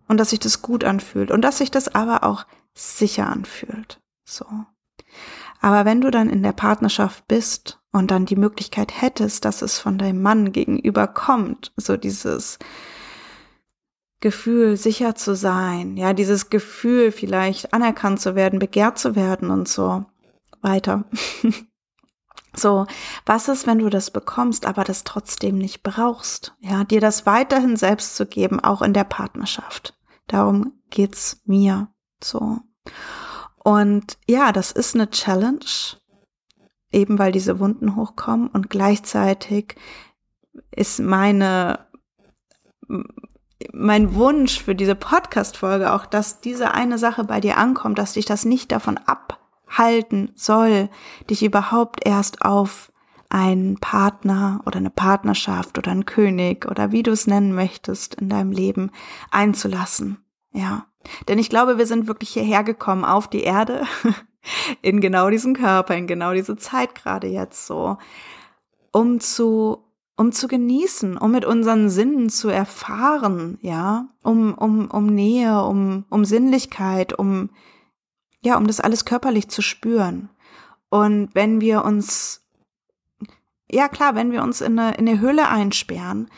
und 0.09 0.19
dass 0.19 0.31
sich 0.31 0.41
das 0.41 0.63
gut 0.63 0.83
anfühlt 0.83 1.31
und 1.31 1.43
dass 1.43 1.59
sich 1.59 1.71
das 1.71 1.95
aber 1.95 2.25
auch 2.25 2.45
sicher 2.75 3.29
anfühlt. 3.29 4.01
So. 4.25 4.47
Aber 5.61 5.85
wenn 5.85 6.01
du 6.01 6.11
dann 6.11 6.31
in 6.31 6.43
der 6.43 6.53
Partnerschaft 6.53 7.29
bist 7.29 7.79
und 7.93 8.11
dann 8.11 8.27
die 8.27 8.37
Möglichkeit 8.37 9.01
hättest, 9.01 9.45
dass 9.45 9.63
es 9.63 9.79
von 9.79 9.99
deinem 9.99 10.23
Mann 10.23 10.53
gegenüber 10.53 11.07
kommt, 11.07 11.73
so 11.77 11.97
dieses 11.97 12.59
Gefühl, 14.21 14.77
sicher 14.77 15.15
zu 15.15 15.35
sein, 15.35 15.97
ja, 15.97 16.13
dieses 16.13 16.51
Gefühl, 16.51 17.11
vielleicht 17.11 17.73
anerkannt 17.73 18.21
zu 18.21 18.35
werden, 18.35 18.59
begehrt 18.59 18.99
zu 18.99 19.17
werden 19.17 19.51
und 19.51 19.67
so 19.67 20.05
weiter. 20.61 21.05
so, 22.55 22.87
was 23.25 23.49
ist, 23.49 23.67
wenn 23.67 23.79
du 23.79 23.89
das 23.89 24.11
bekommst, 24.11 24.67
aber 24.67 24.85
das 24.85 25.05
trotzdem 25.05 25.57
nicht 25.57 25.83
brauchst? 25.83 26.55
Ja, 26.61 26.85
dir 26.85 27.01
das 27.01 27.25
weiterhin 27.25 27.77
selbst 27.77 28.17
zu 28.17 28.27
geben, 28.27 28.61
auch 28.61 28.83
in 28.83 28.93
der 28.93 29.05
Partnerschaft. 29.05 29.99
Darum 30.27 30.75
geht's 30.91 31.41
mir 31.47 31.89
so. 32.23 32.59
Und 33.63 34.19
ja, 34.29 34.53
das 34.53 34.71
ist 34.71 34.95
eine 34.95 35.11
Challenge, 35.11 35.65
eben 36.93 37.19
weil 37.19 37.33
diese 37.33 37.59
Wunden 37.59 37.97
hochkommen 37.97 38.49
und 38.49 38.69
gleichzeitig 38.69 39.77
ist 40.71 41.01
meine 41.01 41.87
mein 43.73 44.15
Wunsch 44.15 44.63
für 44.63 44.75
diese 44.75 44.95
Podcast-Folge 44.95 45.93
auch, 45.93 46.07
dass 46.07 46.41
diese 46.41 46.73
eine 46.73 46.99
Sache 46.99 47.25
bei 47.25 47.41
dir 47.41 47.59
ankommt, 47.59 47.99
dass 47.99 48.15
dich 48.15 48.25
das 48.25 48.45
nicht 48.45 48.73
davon 48.73 48.99
abhalten 48.99 50.33
soll, 50.35 50.89
dich 51.29 51.43
überhaupt 51.43 52.07
erst 52.07 52.43
auf 52.43 52.93
einen 53.29 53.79
Partner 53.79 54.61
oder 54.67 54.79
eine 54.79 54.91
Partnerschaft 54.91 55.79
oder 55.79 55.93
einen 55.93 56.05
König 56.05 56.67
oder 56.67 56.91
wie 56.91 57.03
du 57.03 57.13
es 57.13 57.27
nennen 57.27 57.55
möchtest 57.55 58.17
in 58.17 58.29
deinem 58.29 58.51
Leben 58.51 58.91
einzulassen. 59.31 60.19
Ja. 60.53 60.87
Denn 61.29 61.39
ich 61.39 61.49
glaube, 61.49 61.79
wir 61.79 61.87
sind 61.87 62.09
wirklich 62.09 62.31
hierher 62.31 62.65
gekommen 62.65 63.05
auf 63.05 63.29
die 63.29 63.43
Erde, 63.43 63.85
in 64.83 65.01
genau 65.01 65.31
diesen 65.31 65.55
Körper, 65.55 65.97
in 65.97 66.07
genau 66.07 66.33
diese 66.33 66.57
Zeit 66.57 66.95
gerade 66.95 67.29
jetzt 67.29 67.67
so, 67.67 67.99
um 68.91 69.21
zu 69.21 69.85
um 70.21 70.33
zu 70.33 70.49
genießen, 70.49 71.17
um 71.17 71.31
mit 71.31 71.47
unseren 71.47 71.89
Sinnen 71.89 72.29
zu 72.29 72.51
erfahren, 72.51 73.57
ja, 73.63 74.11
um, 74.23 74.53
um, 74.53 74.91
um 74.91 75.07
Nähe, 75.07 75.63
um, 75.65 76.05
um 76.11 76.27
Sinnlichkeit, 76.27 77.19
um, 77.19 77.49
ja, 78.43 78.59
um 78.59 78.67
das 78.67 78.81
alles 78.81 79.07
körperlich 79.07 79.49
zu 79.49 79.63
spüren. 79.63 80.29
Und 80.91 81.31
wenn 81.33 81.63
wir 81.63 81.87
uns, 81.87 82.47
ja 83.71 83.89
klar, 83.89 84.15
wenn 84.15 84.31
wir 84.31 84.43
uns 84.43 84.61
in 84.61 84.79
eine, 84.79 84.95
in 84.99 85.09
eine 85.09 85.21
Höhle 85.21 85.49
einsperren 85.49 86.29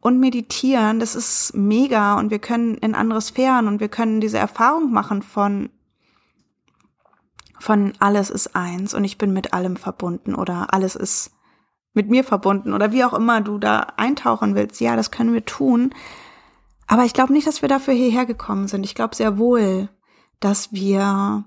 und 0.00 0.18
meditieren, 0.18 0.98
das 0.98 1.14
ist 1.14 1.54
mega 1.54 2.18
und 2.18 2.30
wir 2.30 2.38
können 2.38 2.76
in 2.76 2.94
andere 2.94 3.20
Sphären 3.20 3.68
und 3.68 3.78
wir 3.78 3.90
können 3.90 4.22
diese 4.22 4.38
Erfahrung 4.38 4.90
machen 4.90 5.20
von, 5.20 5.68
von 7.60 7.92
alles 7.98 8.30
ist 8.30 8.56
eins 8.56 8.94
und 8.94 9.04
ich 9.04 9.18
bin 9.18 9.34
mit 9.34 9.52
allem 9.52 9.76
verbunden 9.76 10.34
oder 10.34 10.72
alles 10.72 10.96
ist 10.96 11.32
mit 11.98 12.08
mir 12.08 12.22
verbunden 12.22 12.72
oder 12.72 12.92
wie 12.92 13.04
auch 13.04 13.12
immer 13.12 13.40
du 13.40 13.58
da 13.58 13.80
eintauchen 13.96 14.54
willst, 14.54 14.80
ja, 14.80 14.94
das 14.94 15.10
können 15.10 15.34
wir 15.34 15.44
tun. 15.44 15.92
Aber 16.86 17.04
ich 17.04 17.12
glaube 17.12 17.32
nicht, 17.32 17.46
dass 17.48 17.60
wir 17.60 17.68
dafür 17.68 17.92
hierher 17.92 18.24
gekommen 18.24 18.68
sind. 18.68 18.84
Ich 18.84 18.94
glaube 18.94 19.16
sehr 19.16 19.36
wohl, 19.36 19.88
dass 20.38 20.72
wir, 20.72 21.44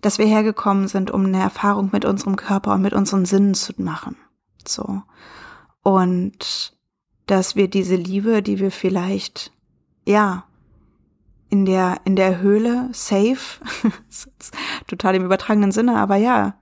dass 0.00 0.18
wir 0.18 0.26
hergekommen 0.26 0.88
sind, 0.88 1.12
um 1.12 1.24
eine 1.24 1.40
Erfahrung 1.40 1.90
mit 1.92 2.04
unserem 2.04 2.34
Körper 2.34 2.74
und 2.74 2.82
mit 2.82 2.94
unseren 2.94 3.24
Sinnen 3.24 3.54
zu 3.54 3.72
machen. 3.76 4.16
So. 4.66 5.02
Und 5.84 6.76
dass 7.26 7.54
wir 7.54 7.68
diese 7.68 7.94
Liebe, 7.94 8.42
die 8.42 8.58
wir 8.58 8.72
vielleicht, 8.72 9.52
ja, 10.04 10.44
in 11.48 11.64
der, 11.64 12.00
in 12.04 12.16
der 12.16 12.40
Höhle 12.40 12.88
safe, 12.92 13.60
total 14.88 15.14
im 15.14 15.24
übertragenen 15.24 15.70
Sinne, 15.70 15.96
aber 15.96 16.16
ja, 16.16 16.54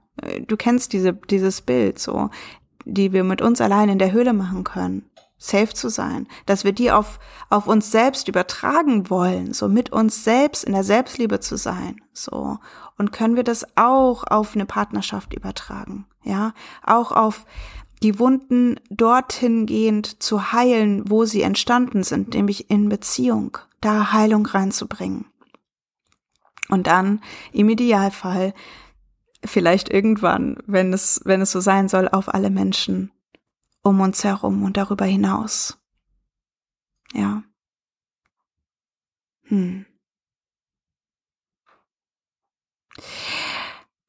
du 0.46 0.56
kennst 0.56 0.92
diese, 0.92 1.12
dieses 1.12 1.62
Bild 1.62 1.98
so, 1.98 2.30
die 2.84 3.12
wir 3.12 3.24
mit 3.24 3.42
uns 3.42 3.60
allein 3.60 3.88
in 3.88 3.98
der 3.98 4.12
Höhle 4.12 4.32
machen 4.32 4.64
können. 4.64 5.10
Safe 5.42 5.72
zu 5.72 5.88
sein, 5.88 6.28
dass 6.44 6.64
wir 6.64 6.72
die 6.72 6.90
auf, 6.90 7.18
auf 7.48 7.66
uns 7.66 7.90
selbst 7.90 8.28
übertragen 8.28 9.08
wollen, 9.08 9.54
so 9.54 9.68
mit 9.68 9.90
uns 9.90 10.22
selbst 10.22 10.64
in 10.64 10.74
der 10.74 10.84
Selbstliebe 10.84 11.40
zu 11.40 11.56
sein, 11.56 12.02
so. 12.12 12.58
Und 12.98 13.10
können 13.10 13.36
wir 13.36 13.42
das 13.42 13.66
auch 13.74 14.24
auf 14.24 14.54
eine 14.54 14.66
Partnerschaft 14.66 15.32
übertragen, 15.32 16.04
ja? 16.24 16.52
Auch 16.84 17.10
auf 17.12 17.46
die 18.02 18.18
Wunden 18.18 18.76
dorthin 18.90 19.64
gehend 19.64 20.22
zu 20.22 20.52
heilen, 20.52 21.08
wo 21.08 21.24
sie 21.24 21.40
entstanden 21.40 22.02
sind, 22.02 22.34
nämlich 22.34 22.70
in 22.70 22.90
Beziehung, 22.90 23.56
da 23.80 24.12
Heilung 24.12 24.44
reinzubringen. 24.44 25.24
Und 26.68 26.86
dann 26.86 27.22
im 27.52 27.70
Idealfall 27.70 28.52
vielleicht 29.44 29.88
irgendwann, 29.88 30.58
wenn 30.66 30.92
es, 30.92 31.20
wenn 31.24 31.40
es 31.40 31.52
so 31.52 31.60
sein 31.60 31.88
soll, 31.88 32.08
auf 32.08 32.32
alle 32.32 32.50
Menschen 32.50 33.10
um 33.82 34.00
uns 34.00 34.24
herum 34.24 34.62
und 34.62 34.76
darüber 34.76 35.04
hinaus. 35.04 35.78
Ja. 37.14 37.42
Hm. 39.44 39.86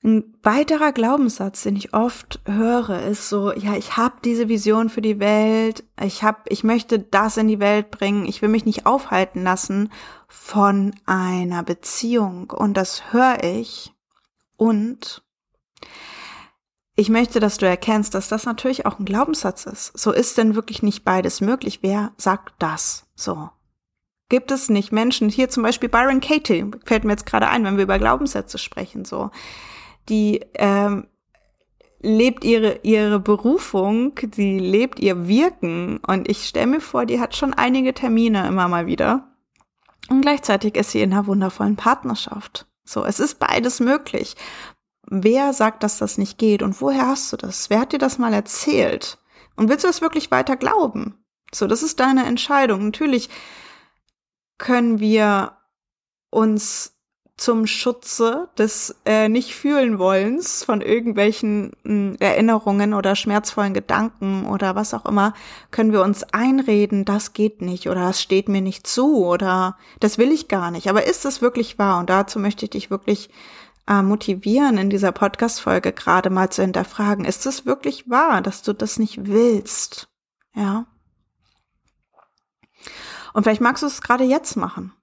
Ein 0.04 0.36
weiterer 0.42 0.94
Glaubenssatz, 0.94 1.62
den 1.62 1.76
ich 1.76 1.94
oft 1.94 2.40
höre, 2.46 3.04
ist 3.04 3.30
so, 3.30 3.54
ja, 3.54 3.76
ich 3.76 3.98
habe 3.98 4.16
diese 4.26 4.50
Vision 4.50 4.90
für 4.90 5.02
die 5.02 5.20
Welt, 5.20 5.84
ich 6.02 6.24
habe 6.24 6.40
ich 6.48 6.64
möchte 6.64 6.98
das 6.98 7.38
in 7.38 7.48
die 7.48 7.60
Welt 7.60 7.92
bringen, 7.92 8.26
ich 8.26 8.42
will 8.42 8.50
mich 8.50 8.66
nicht 8.66 8.88
aufhalten 8.88 9.44
lassen 9.44 9.92
von 10.28 10.96
einer 11.06 11.62
Beziehung 11.62 12.50
und 12.50 12.76
das 12.76 13.14
höre 13.14 13.44
ich 13.44 13.94
und 14.62 15.24
ich 16.96 17.10
möchte, 17.10 17.40
dass 17.40 17.58
du 17.58 17.66
erkennst, 17.66 18.14
dass 18.14 18.28
das 18.28 18.46
natürlich 18.46 18.86
auch 18.86 19.00
ein 19.00 19.06
Glaubenssatz 19.06 19.66
ist. 19.66 19.98
So 19.98 20.12
ist 20.12 20.38
denn 20.38 20.54
wirklich 20.54 20.84
nicht 20.84 21.04
beides 21.04 21.42
möglich. 21.42 21.80
Wer 21.82 22.12
sagt 22.18 22.54
das? 22.60 23.08
So. 23.16 23.50
Gibt 24.30 24.52
es 24.52 24.70
nicht 24.70 24.92
Menschen, 24.92 25.30
hier 25.30 25.50
zum 25.50 25.64
Beispiel 25.64 25.90
Byron 25.90 26.22
Katie, 26.22 26.70
fällt 26.86 27.06
mir 27.06 27.14
jetzt 27.14 27.26
gerade 27.26 27.48
ein, 27.48 27.64
wenn 27.64 27.78
wir 27.78 27.86
über 27.86 27.98
Glaubenssätze 27.98 28.60
sprechen, 28.60 29.04
so, 29.04 29.32
die 30.10 30.46
ähm, 30.54 31.08
lebt 32.00 32.44
ihre, 32.44 32.82
ihre 32.84 33.20
Berufung, 33.20 34.14
die 34.22 34.60
lebt 34.60 35.00
ihr 35.00 35.28
Wirken 35.28 35.98
und 36.06 36.30
ich 36.30 36.46
stelle 36.46 36.68
mir 36.68 36.82
vor, 36.82 37.08
die 37.08 37.20
hat 37.20 37.36
schon 37.36 37.56
einige 37.56 37.96
Termine 37.96 38.48
immer 38.48 38.68
mal 38.68 38.86
wieder. 38.86 39.28
Und 40.08 40.22
gleichzeitig 40.22 40.76
ist 40.76 40.92
sie 40.92 41.02
in 41.02 41.14
einer 41.14 41.26
wundervollen 41.26 41.78
Partnerschaft. 41.78 42.68
So, 42.92 43.06
es 43.06 43.22
ist 43.22 43.40
beides 43.40 43.80
möglich. 43.80 44.36
Wer 45.08 45.54
sagt, 45.54 45.84
dass 45.84 45.98
das 45.98 46.18
nicht 46.18 46.38
geht? 46.38 46.62
Und 46.62 46.82
woher 46.82 47.08
hast 47.08 47.32
du 47.32 47.38
das? 47.38 47.70
Wer 47.70 47.80
hat 47.80 47.94
dir 47.94 48.00
das 48.00 48.18
mal 48.18 48.34
erzählt? 48.34 49.18
Und 49.56 49.70
willst 49.70 49.86
du 49.86 49.88
das 49.88 50.02
wirklich 50.02 50.30
weiter 50.30 50.58
glauben? 50.58 51.24
So, 51.54 51.68
das 51.68 51.84
ist 51.84 52.02
deine 52.02 52.26
Entscheidung. 52.26 52.86
Natürlich 52.86 53.30
können 54.58 55.00
wir 55.00 55.58
uns 56.32 56.94
zum 57.42 57.66
Schutze 57.66 58.50
des 58.56 58.96
äh, 59.04 59.28
nicht 59.28 59.56
fühlen 59.56 59.98
wollens 59.98 60.64
von 60.64 60.82
irgendwelchen 60.82 61.72
mh, 61.84 62.12
hm, 62.12 62.16
Erinnerungen 62.20 62.94
oder 62.94 63.16
schmerzvollen 63.16 63.74
Gedanken 63.74 64.46
oder 64.46 64.76
was 64.76 64.94
auch 64.94 65.06
immer, 65.08 65.34
können 65.72 65.92
wir 65.92 66.04
uns 66.04 66.24
einreden, 66.24 67.04
das 67.04 67.34
geht 67.34 67.64
nicht 67.64 67.90
oder 67.90 68.02
das 68.02 68.22
steht 68.22 68.48
mir 68.48 68.62
nicht 68.62 68.86
zu 68.86 69.26
oder 69.26 69.76
das 70.00 70.20
will 70.20 70.32
ich 70.32 70.50
gar 70.50 70.70
nicht. 70.70 70.88
Aber 70.88 71.08
ist 71.08 71.26
es 71.26 71.42
wirklich 71.42 71.80
wahr? 71.80 71.98
Und 72.00 72.12
dazu 72.12 72.38
möchte 72.38 72.66
ich 72.66 72.70
dich 72.70 72.92
wirklich 72.92 73.32
äh, 73.88 74.04
motivieren, 74.04 74.78
in 74.78 74.92
dieser 74.92 75.12
Podcast-Folge 75.12 75.94
gerade 75.94 76.30
mal 76.30 76.52
zu 76.52 76.62
hinterfragen, 76.62 77.26
ist 77.26 77.48
es 77.48 77.66
wirklich 77.66 78.08
wahr, 78.08 78.42
dass 78.42 78.62
du 78.62 78.74
das 78.74 79.00
nicht 79.00 79.26
willst? 79.26 80.10
Ja. 80.54 80.86
Und 83.34 83.44
vielleicht 83.44 83.62
magst 83.62 83.82
du 83.82 83.88
es 83.88 84.02
gerade 84.02 84.26
jetzt 84.26 84.58
machen. 84.58 84.94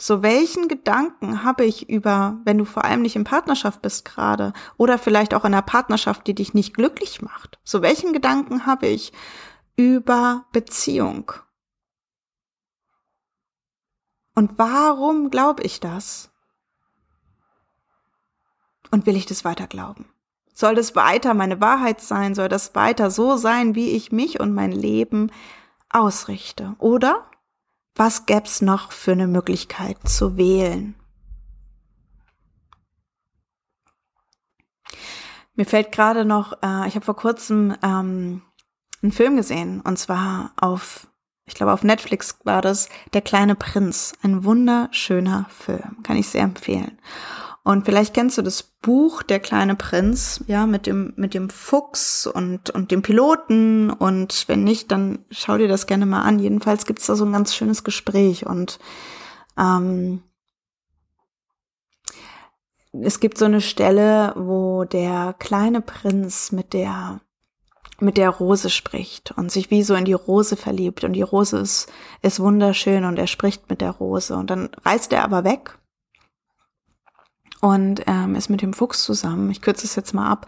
So, 0.00 0.22
welchen 0.22 0.68
Gedanken 0.68 1.44
habe 1.44 1.66
ich 1.66 1.90
über, 1.90 2.38
wenn 2.44 2.56
du 2.56 2.64
vor 2.64 2.86
allem 2.86 3.02
nicht 3.02 3.16
in 3.16 3.24
Partnerschaft 3.24 3.82
bist 3.82 4.06
gerade 4.06 4.54
oder 4.78 4.96
vielleicht 4.96 5.34
auch 5.34 5.44
in 5.44 5.52
einer 5.52 5.60
Partnerschaft, 5.60 6.26
die 6.26 6.34
dich 6.34 6.54
nicht 6.54 6.72
glücklich 6.72 7.20
macht? 7.20 7.58
So, 7.64 7.82
welchen 7.82 8.14
Gedanken 8.14 8.64
habe 8.64 8.86
ich 8.86 9.12
über 9.76 10.46
Beziehung? 10.52 11.32
Und 14.34 14.58
warum 14.58 15.30
glaube 15.30 15.64
ich 15.64 15.80
das? 15.80 16.30
Und 18.90 19.04
will 19.04 19.16
ich 19.16 19.26
das 19.26 19.44
weiter 19.44 19.66
glauben? 19.66 20.08
Soll 20.54 20.74
das 20.74 20.96
weiter 20.96 21.34
meine 21.34 21.60
Wahrheit 21.60 22.00
sein? 22.00 22.34
Soll 22.34 22.48
das 22.48 22.74
weiter 22.74 23.10
so 23.10 23.36
sein, 23.36 23.74
wie 23.74 23.90
ich 23.90 24.12
mich 24.12 24.40
und 24.40 24.54
mein 24.54 24.72
Leben 24.72 25.30
ausrichte? 25.90 26.74
Oder 26.78 27.29
was 27.94 28.26
gäb's 28.26 28.62
noch 28.62 28.92
für 28.92 29.12
eine 29.12 29.26
Möglichkeit 29.26 29.96
zu 30.08 30.36
wählen? 30.36 30.94
Mir 35.54 35.66
fällt 35.66 35.92
gerade 35.92 36.24
noch, 36.24 36.54
äh, 36.62 36.88
ich 36.88 36.94
habe 36.94 37.04
vor 37.04 37.16
kurzem 37.16 37.76
ähm, 37.82 38.42
einen 39.02 39.12
Film 39.12 39.36
gesehen 39.36 39.80
und 39.80 39.98
zwar 39.98 40.52
auf, 40.56 41.08
ich 41.44 41.54
glaube 41.54 41.72
auf 41.72 41.82
Netflix 41.82 42.38
war 42.44 42.62
das 42.62 42.88
Der 43.12 43.20
kleine 43.20 43.54
Prinz, 43.54 44.14
ein 44.22 44.44
wunderschöner 44.44 45.46
Film, 45.50 46.02
kann 46.02 46.16
ich 46.16 46.28
sehr 46.28 46.44
empfehlen. 46.44 46.98
Und 47.62 47.84
vielleicht 47.84 48.14
kennst 48.14 48.38
du 48.38 48.42
das 48.42 48.62
Buch 48.62 49.22
Der 49.22 49.38
kleine 49.38 49.74
Prinz, 49.74 50.42
ja, 50.46 50.66
mit 50.66 50.86
dem, 50.86 51.12
mit 51.16 51.34
dem 51.34 51.50
Fuchs 51.50 52.26
und, 52.26 52.70
und 52.70 52.90
dem 52.90 53.02
Piloten. 53.02 53.90
Und 53.90 54.48
wenn 54.48 54.64
nicht, 54.64 54.90
dann 54.90 55.24
schau 55.30 55.58
dir 55.58 55.68
das 55.68 55.86
gerne 55.86 56.06
mal 56.06 56.22
an. 56.22 56.38
Jedenfalls 56.38 56.86
gibt's 56.86 57.06
da 57.06 57.16
so 57.16 57.24
ein 57.24 57.32
ganz 57.32 57.54
schönes 57.54 57.84
Gespräch. 57.84 58.46
Und 58.46 58.78
ähm, 59.58 60.22
es 62.92 63.20
gibt 63.20 63.36
so 63.36 63.44
eine 63.44 63.60
Stelle, 63.60 64.32
wo 64.36 64.84
der 64.84 65.34
kleine 65.38 65.80
Prinz 65.80 66.52
mit 66.52 66.72
der 66.72 67.20
mit 68.02 68.16
der 68.16 68.30
Rose 68.30 68.70
spricht 68.70 69.32
und 69.32 69.52
sich 69.52 69.70
wie 69.70 69.82
so 69.82 69.94
in 69.94 70.06
die 70.06 70.14
Rose 70.14 70.56
verliebt 70.56 71.04
und 71.04 71.12
die 71.12 71.20
Rose 71.20 71.58
ist, 71.58 71.92
ist 72.22 72.40
wunderschön 72.40 73.04
und 73.04 73.18
er 73.18 73.26
spricht 73.26 73.68
mit 73.68 73.82
der 73.82 73.90
Rose 73.90 74.34
und 74.36 74.48
dann 74.48 74.70
reist 74.86 75.12
er 75.12 75.22
aber 75.22 75.44
weg 75.44 75.78
und 77.60 78.02
ähm, 78.06 78.34
ist 78.34 78.50
mit 78.50 78.62
dem 78.62 78.72
Fuchs 78.72 79.04
zusammen. 79.04 79.50
Ich 79.50 79.60
kürze 79.60 79.86
es 79.86 79.96
jetzt 79.96 80.14
mal 80.14 80.28
ab. 80.28 80.46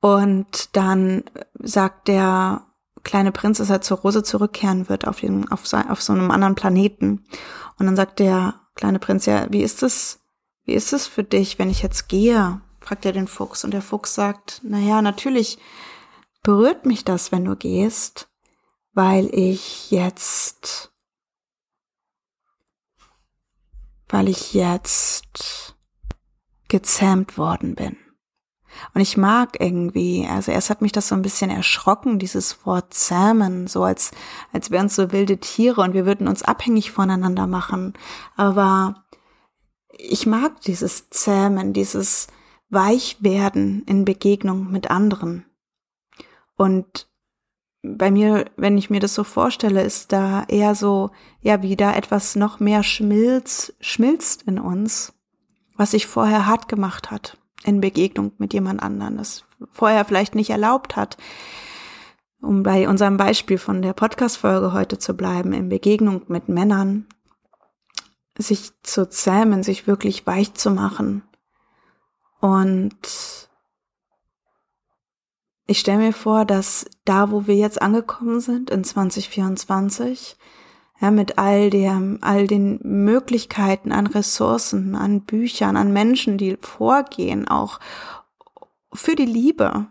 Und 0.00 0.76
dann 0.76 1.24
sagt 1.58 2.08
der 2.08 2.62
kleine 3.04 3.32
Prinz, 3.32 3.58
dass 3.58 3.70
er 3.70 3.80
zur 3.80 3.98
Rose 3.98 4.22
zurückkehren 4.22 4.88
wird 4.88 5.06
auf, 5.06 5.20
den, 5.20 5.50
auf, 5.50 5.62
auf 5.72 6.02
so 6.02 6.12
einem 6.12 6.30
anderen 6.30 6.54
Planeten. 6.54 7.24
Und 7.78 7.86
dann 7.86 7.96
sagt 7.96 8.18
der 8.18 8.54
kleine 8.74 8.98
Prinz, 8.98 9.26
ja, 9.26 9.46
wie 9.50 9.62
ist 9.62 9.82
es, 9.82 10.20
wie 10.64 10.74
ist 10.74 10.92
es 10.92 11.06
für 11.06 11.24
dich, 11.24 11.58
wenn 11.58 11.70
ich 11.70 11.82
jetzt 11.82 12.08
gehe? 12.08 12.60
fragt 12.80 13.04
er 13.04 13.12
den 13.12 13.28
Fuchs. 13.28 13.64
Und 13.64 13.72
der 13.72 13.82
Fuchs 13.82 14.14
sagt, 14.14 14.60
na 14.64 14.78
ja, 14.78 15.02
natürlich 15.02 15.58
berührt 16.42 16.86
mich 16.86 17.04
das, 17.04 17.32
wenn 17.32 17.44
du 17.44 17.54
gehst, 17.54 18.28
weil 18.94 19.28
ich 19.34 19.90
jetzt, 19.90 20.90
weil 24.08 24.28
ich 24.28 24.54
jetzt 24.54 25.76
gezähmt 26.68 27.38
worden 27.38 27.74
bin. 27.74 27.96
Und 28.94 29.00
ich 29.00 29.16
mag 29.16 29.60
irgendwie, 29.60 30.26
also 30.28 30.52
erst 30.52 30.70
hat 30.70 30.82
mich 30.82 30.92
das 30.92 31.08
so 31.08 31.14
ein 31.14 31.22
bisschen 31.22 31.50
erschrocken, 31.50 32.18
dieses 32.18 32.64
Wort 32.66 32.94
zähmen, 32.94 33.66
so 33.66 33.82
als, 33.82 34.10
als 34.52 34.70
wären 34.70 34.86
es 34.86 34.96
so 34.96 35.10
wilde 35.10 35.38
Tiere 35.38 35.80
und 35.80 35.94
wir 35.94 36.06
würden 36.06 36.28
uns 36.28 36.42
abhängig 36.42 36.90
voneinander 36.90 37.46
machen. 37.46 37.94
Aber 38.36 39.04
ich 39.96 40.26
mag 40.26 40.60
dieses 40.62 41.10
Zähmen, 41.10 41.72
dieses 41.72 42.28
Weichwerden 42.70 43.82
in 43.86 44.04
Begegnung 44.04 44.70
mit 44.70 44.90
anderen. 44.90 45.46
Und 46.56 47.08
bei 47.82 48.10
mir, 48.10 48.44
wenn 48.56 48.76
ich 48.76 48.90
mir 48.90 49.00
das 49.00 49.14
so 49.14 49.24
vorstelle, 49.24 49.82
ist 49.82 50.12
da 50.12 50.44
eher 50.44 50.74
so, 50.74 51.10
ja, 51.40 51.62
wie 51.62 51.76
da 51.76 51.94
etwas 51.94 52.36
noch 52.36 52.60
mehr 52.60 52.82
schmilzt, 52.82 53.74
schmilzt 53.80 54.42
in 54.42 54.58
uns 54.58 55.14
was 55.78 55.92
sich 55.92 56.06
vorher 56.06 56.44
hart 56.46 56.68
gemacht 56.68 57.10
hat 57.10 57.38
in 57.64 57.80
Begegnung 57.80 58.32
mit 58.38 58.52
jemand 58.52 58.82
anderen, 58.82 59.16
das 59.16 59.44
vorher 59.72 60.04
vielleicht 60.04 60.34
nicht 60.34 60.50
erlaubt 60.50 60.96
hat, 60.96 61.16
um 62.42 62.62
bei 62.62 62.88
unserem 62.88 63.16
Beispiel 63.16 63.58
von 63.58 63.80
der 63.80 63.94
Podcast-Folge 63.94 64.72
heute 64.72 64.98
zu 64.98 65.14
bleiben, 65.14 65.52
in 65.52 65.68
Begegnung 65.68 66.22
mit 66.28 66.48
Männern, 66.48 67.06
sich 68.36 68.70
zu 68.82 69.08
zähmen, 69.08 69.62
sich 69.62 69.86
wirklich 69.86 70.26
weich 70.26 70.54
zu 70.54 70.70
machen. 70.70 71.22
Und 72.40 73.48
ich 75.66 75.80
stelle 75.80 75.98
mir 75.98 76.12
vor, 76.12 76.44
dass 76.44 76.86
da, 77.04 77.30
wo 77.32 77.46
wir 77.46 77.56
jetzt 77.56 77.82
angekommen 77.82 78.40
sind, 78.40 78.70
in 78.70 78.84
2024, 78.84 80.36
ja, 81.00 81.10
mit 81.10 81.38
all 81.38 81.70
dem, 81.70 82.18
all 82.22 82.46
den 82.46 82.80
Möglichkeiten 82.82 83.92
an 83.92 84.06
Ressourcen, 84.06 84.96
an 84.96 85.22
Büchern, 85.22 85.76
an 85.76 85.92
Menschen, 85.92 86.38
die 86.38 86.56
vorgehen, 86.60 87.46
auch 87.46 87.78
für 88.92 89.14
die 89.14 89.26
Liebe. 89.26 89.86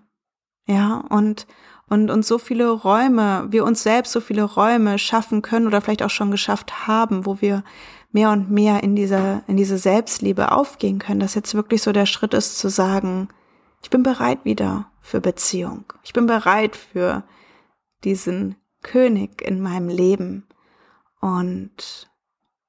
Ja, 0.65 1.06
und, 1.10 1.48
und 1.88 2.12
uns 2.12 2.28
so 2.28 2.38
viele 2.38 2.70
Räume, 2.70 3.48
wir 3.50 3.63
uns 3.63 3.84
selbst 3.84 4.12
so 4.12 4.20
viele 4.20 4.43
Räume 4.43 5.00
schaffen 5.00 5.41
können 5.41 5.67
oder 5.67 5.80
vielleicht 5.80 6.04
auch 6.04 6.10
schon 6.10 6.32
geschafft 6.32 6.88
haben, 6.88 7.26
wo 7.26 7.39
wir 7.39 7.63
mehr 8.12 8.32
und 8.32 8.52
mehr 8.52 8.84
in 8.84 8.96
diese, 8.96 9.43
in 9.48 9.56
diese 9.56 9.78
Selbstliebe 9.78 10.52
aufgehen 10.52 11.00
können, 11.00 11.20
dass 11.20 11.36
jetzt 11.36 11.56
wirklich 11.56 11.82
so 11.82 11.93
der 11.93 12.06
Schritt 12.06 12.34
ist 12.34 12.58
zu 12.58 12.70
sagen, 12.70 13.30
ich 13.82 13.89
bin 13.89 14.04
bereit 14.04 14.43
wieder 14.43 14.91
für 15.00 15.22
Beziehung. 15.22 15.86
Ich 16.04 16.12
bin 16.12 16.26
bereit 16.26 16.76
für 16.76 17.24
diesen 18.04 18.56
König 18.82 19.41
in 19.41 19.62
meinem 19.62 19.88
Leben. 19.88 20.47
Und 21.20 22.10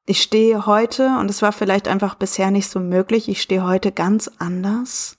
ich 0.06 0.22
stehe 0.22 0.66
heute, 0.66 1.18
und 1.18 1.30
es 1.30 1.42
war 1.42 1.52
vielleicht 1.52 1.88
einfach 1.88 2.14
bisher 2.14 2.50
nicht 2.50 2.68
so 2.70 2.80
möglich, 2.80 3.28
ich 3.28 3.42
stehe 3.42 3.64
heute 3.64 3.92
ganz 3.92 4.30
anders 4.38 5.18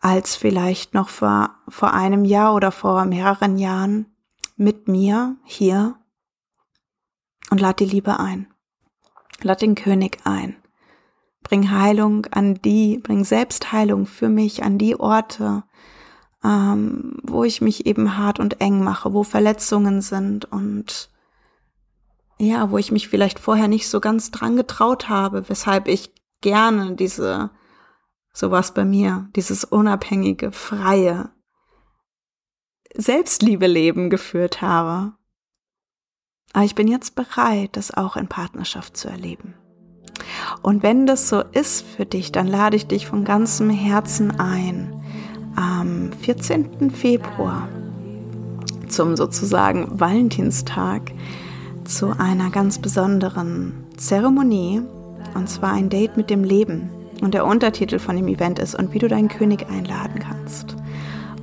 als 0.00 0.36
vielleicht 0.36 0.94
noch 0.94 1.08
vor, 1.08 1.50
vor 1.68 1.92
einem 1.92 2.24
Jahr 2.24 2.54
oder 2.54 2.70
vor 2.70 3.04
mehreren 3.06 3.58
Jahren 3.58 4.06
mit 4.56 4.88
mir 4.88 5.36
hier 5.44 5.96
und 7.50 7.60
lad 7.60 7.80
die 7.80 7.86
Liebe 7.86 8.18
ein. 8.18 8.46
Lad 9.42 9.62
den 9.62 9.74
König 9.74 10.18
ein. 10.24 10.56
Bring 11.42 11.70
Heilung 11.70 12.26
an 12.26 12.54
die, 12.54 12.98
bring 12.98 13.24
Selbstheilung 13.24 14.06
für 14.06 14.28
mich 14.28 14.64
an 14.64 14.78
die 14.78 14.98
Orte, 14.98 15.64
ähm, 16.42 17.18
wo 17.22 17.44
ich 17.44 17.60
mich 17.60 17.86
eben 17.86 18.16
hart 18.16 18.40
und 18.40 18.60
eng 18.60 18.82
mache, 18.82 19.12
wo 19.12 19.22
Verletzungen 19.22 20.00
sind 20.00 20.44
und 20.46 21.10
ja, 22.38 22.70
wo 22.70 22.78
ich 22.78 22.92
mich 22.92 23.08
vielleicht 23.08 23.38
vorher 23.38 23.68
nicht 23.68 23.88
so 23.88 24.00
ganz 24.00 24.30
dran 24.30 24.56
getraut 24.56 25.08
habe, 25.08 25.48
weshalb 25.48 25.88
ich 25.88 26.12
gerne 26.42 26.94
diese, 26.94 27.50
sowas 28.32 28.74
bei 28.74 28.84
mir, 28.84 29.28
dieses 29.34 29.64
unabhängige, 29.64 30.52
freie 30.52 31.30
Selbstliebe-Leben 32.94 34.10
geführt 34.10 34.62
habe. 34.62 35.14
Aber 36.52 36.64
ich 36.64 36.74
bin 36.74 36.88
jetzt 36.88 37.14
bereit, 37.14 37.70
das 37.76 37.92
auch 37.92 38.16
in 38.16 38.28
Partnerschaft 38.28 38.96
zu 38.96 39.08
erleben. 39.08 39.54
Und 40.62 40.82
wenn 40.82 41.06
das 41.06 41.28
so 41.28 41.40
ist 41.40 41.84
für 41.86 42.06
dich, 42.06 42.32
dann 42.32 42.46
lade 42.46 42.76
ich 42.76 42.86
dich 42.86 43.06
von 43.06 43.24
ganzem 43.24 43.68
Herzen 43.70 44.38
ein, 44.40 45.02
am 45.54 46.12
14. 46.12 46.90
Februar 46.90 47.68
zum 48.88 49.16
sozusagen 49.16 49.98
Valentinstag 49.98 51.12
zu 51.88 52.18
einer 52.18 52.50
ganz 52.50 52.78
besonderen 52.78 53.72
Zeremonie, 53.96 54.82
und 55.34 55.48
zwar 55.48 55.72
ein 55.72 55.88
Date 55.88 56.16
mit 56.16 56.30
dem 56.30 56.44
Leben. 56.44 56.90
Und 57.22 57.34
der 57.34 57.46
Untertitel 57.46 57.98
von 57.98 58.16
dem 58.16 58.28
Event 58.28 58.58
ist 58.58 58.74
und 58.74 58.92
wie 58.92 58.98
du 58.98 59.08
deinen 59.08 59.28
König 59.28 59.66
einladen 59.70 60.20
kannst. 60.20 60.76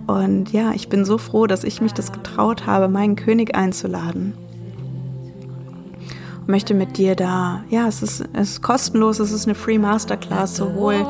Und 0.06 0.51
ja, 0.51 0.71
ich 0.73 0.89
bin 0.89 1.06
so 1.06 1.17
froh, 1.17 1.47
dass 1.47 1.63
ich 1.63 1.82
mich 1.82 1.93
das 1.93 2.12
getraut 2.12 2.67
habe, 2.67 2.89
meinen 2.89 3.15
König 3.15 3.56
einzuladen. 3.56 4.34
Und 6.41 6.49
möchte 6.49 6.73
mit 6.73 6.97
dir 6.97 7.15
da, 7.15 7.63
ja, 7.69 7.88
es 7.88 8.03
ist, 8.03 8.25
es 8.34 8.51
ist 8.51 8.62
kostenlos, 8.62 9.19
es 9.19 9.32
ist 9.32 9.45
eine 9.45 9.56
Free 9.56 9.79
Masterclass, 9.79 10.58
sowohl 10.58 11.06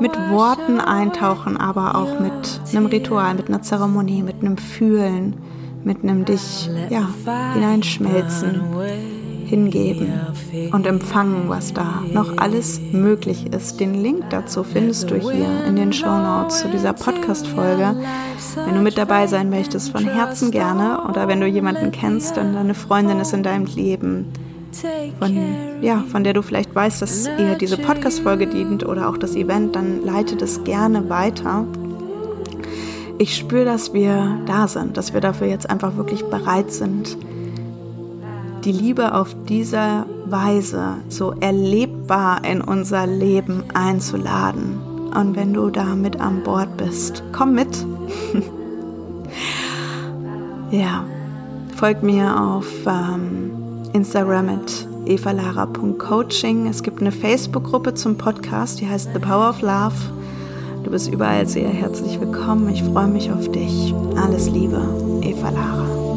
mit 0.00 0.12
Worten 0.30 0.80
eintauchen, 0.80 1.56
aber 1.56 1.96
auch 1.96 2.20
mit 2.20 2.60
einem 2.72 2.86
Ritual, 2.86 3.34
mit 3.34 3.48
einer 3.48 3.62
Zeremonie, 3.62 4.22
mit 4.22 4.40
einem 4.40 4.56
Fühlen, 4.56 5.34
mit 5.84 6.02
einem 6.02 6.24
dich 6.24 6.68
ja, 6.90 7.08
hineinschmelzen, 7.54 8.60
hingeben 9.46 10.12
und 10.72 10.86
empfangen, 10.86 11.48
was 11.48 11.72
da 11.72 12.02
noch 12.12 12.36
alles 12.36 12.80
möglich 12.92 13.46
ist. 13.52 13.80
Den 13.80 13.94
Link 13.94 14.24
dazu 14.30 14.64
findest 14.64 15.10
du 15.10 15.16
hier 15.16 15.64
in 15.66 15.76
den 15.76 15.92
Show 15.92 16.06
Notes 16.06 16.60
zu 16.60 16.68
dieser 16.68 16.92
Podcast-Folge. 16.92 17.96
Wenn 18.66 18.74
du 18.74 18.80
mit 18.82 18.98
dabei 18.98 19.26
sein 19.26 19.50
möchtest, 19.50 19.90
von 19.90 20.04
Herzen 20.04 20.50
gerne. 20.50 21.02
Oder 21.08 21.28
wenn 21.28 21.40
du 21.40 21.46
jemanden 21.46 21.90
kennst 21.92 22.36
und 22.38 22.54
deine 22.54 22.74
Freundin 22.74 23.20
ist 23.20 23.32
in 23.32 23.42
deinem 23.42 23.66
Leben, 23.66 24.26
von, 25.18 25.36
ja, 25.80 26.04
von 26.10 26.24
der 26.24 26.34
du 26.34 26.42
vielleicht 26.42 26.74
weißt, 26.74 27.02
dass 27.02 27.26
ihr 27.38 27.56
diese 27.56 27.78
Podcast-Folge 27.78 28.46
dient 28.46 28.86
oder 28.86 29.08
auch 29.08 29.16
das 29.16 29.34
Event, 29.34 29.74
dann 29.74 30.04
leite 30.04 30.36
das 30.36 30.62
gerne 30.64 31.08
weiter 31.08 31.64
ich 33.18 33.36
spüre, 33.36 33.64
dass 33.64 33.92
wir 33.92 34.38
da 34.46 34.68
sind, 34.68 34.96
dass 34.96 35.12
wir 35.12 35.20
dafür 35.20 35.48
jetzt 35.48 35.68
einfach 35.68 35.96
wirklich 35.96 36.24
bereit 36.24 36.72
sind, 36.72 37.16
die 38.64 38.72
Liebe 38.72 39.14
auf 39.14 39.34
diese 39.48 40.06
Weise 40.26 40.96
so 41.08 41.32
erlebbar 41.40 42.44
in 42.44 42.60
unser 42.60 43.06
Leben 43.06 43.64
einzuladen. 43.74 44.78
Und 45.14 45.36
wenn 45.36 45.54
du 45.54 45.70
da 45.70 45.94
mit 45.94 46.20
an 46.20 46.42
Bord 46.42 46.76
bist, 46.76 47.22
komm 47.32 47.54
mit. 47.54 47.84
ja, 50.70 51.04
folgt 51.76 52.02
mir 52.02 52.40
auf 52.40 52.66
ähm, 52.86 53.50
Instagram 53.92 54.46
mit 54.46 54.88
evalara.coaching. 55.06 56.66
Es 56.66 56.82
gibt 56.82 57.00
eine 57.00 57.12
Facebook-Gruppe 57.12 57.94
zum 57.94 58.18
Podcast, 58.18 58.80
die 58.80 58.88
heißt 58.88 59.10
The 59.14 59.18
Power 59.18 59.50
of 59.50 59.62
Love. 59.62 60.17
Du 60.88 60.92
bist 60.92 61.12
überall 61.12 61.46
sehr 61.46 61.68
herzlich 61.68 62.18
willkommen. 62.18 62.70
Ich 62.70 62.82
freue 62.82 63.08
mich 63.08 63.30
auf 63.30 63.50
dich. 63.50 63.94
Alles 64.16 64.48
Liebe, 64.48 64.80
Eva 65.20 65.50
Lara. 65.50 66.07